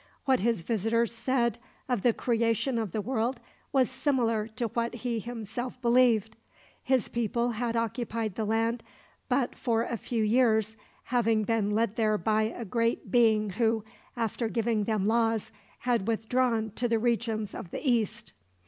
What 0.25 0.39
his 0.39 0.63
visitors 0.63 1.13
said 1.13 1.59
of 1.87 2.01
the 2.01 2.11
creation 2.11 2.79
of 2.79 2.91
the 2.91 3.01
world 3.03 3.39
was 3.71 3.87
similar 3.87 4.47
to 4.47 4.69
what 4.69 4.95
he 4.95 5.19
himself 5.19 5.79
believed. 5.79 6.35
His 6.81 7.07
people 7.07 7.51
had 7.51 7.75
occupied 7.75 8.33
the 8.33 8.43
land 8.45 8.81
but 9.29 9.53
for 9.53 9.83
a 9.83 9.97
few 9.97 10.23
years, 10.23 10.75
having 11.03 11.43
been 11.43 11.69
led 11.69 11.97
there 11.97 12.17
by 12.17 12.41
a 12.45 12.65
great 12.65 13.11
being 13.11 13.51
who, 13.51 13.83
after 14.17 14.47
giving 14.49 14.85
them 14.85 15.05
laws, 15.05 15.51
had 15.81 16.07
withdrawn 16.07 16.71
to 16.77 16.87
the 16.87 16.97
regions 16.97 17.53
of 17.53 17.69
the 17.69 17.87
east. 17.87 18.33